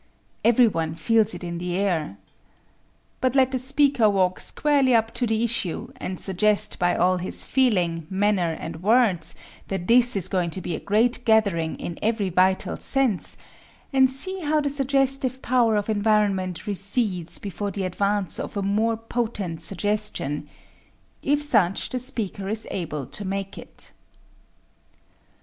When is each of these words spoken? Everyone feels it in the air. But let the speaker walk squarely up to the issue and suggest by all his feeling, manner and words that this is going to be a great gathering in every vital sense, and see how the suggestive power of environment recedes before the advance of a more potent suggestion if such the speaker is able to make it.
Everyone 0.43 0.95
feels 0.95 1.35
it 1.35 1.43
in 1.43 1.59
the 1.59 1.77
air. 1.77 2.17
But 3.19 3.35
let 3.35 3.51
the 3.51 3.59
speaker 3.59 4.09
walk 4.09 4.39
squarely 4.39 4.95
up 4.95 5.13
to 5.13 5.27
the 5.27 5.43
issue 5.43 5.89
and 5.97 6.19
suggest 6.19 6.79
by 6.79 6.95
all 6.95 7.17
his 7.19 7.45
feeling, 7.45 8.07
manner 8.09 8.51
and 8.59 8.81
words 8.81 9.35
that 9.67 9.85
this 9.85 10.15
is 10.15 10.27
going 10.27 10.49
to 10.57 10.59
be 10.59 10.73
a 10.73 10.79
great 10.79 11.23
gathering 11.23 11.75
in 11.75 11.99
every 12.01 12.31
vital 12.31 12.77
sense, 12.77 13.37
and 13.93 14.09
see 14.09 14.39
how 14.39 14.59
the 14.59 14.71
suggestive 14.71 15.39
power 15.43 15.75
of 15.75 15.87
environment 15.87 16.65
recedes 16.65 17.37
before 17.37 17.69
the 17.69 17.83
advance 17.83 18.39
of 18.39 18.57
a 18.57 18.63
more 18.63 18.97
potent 18.97 19.61
suggestion 19.61 20.49
if 21.21 21.43
such 21.43 21.89
the 21.89 21.99
speaker 21.99 22.49
is 22.49 22.65
able 22.71 23.05
to 23.05 23.23
make 23.23 23.55
it. 23.55 23.91